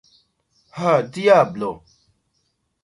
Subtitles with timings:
[0.77, 1.71] Ha, diablo!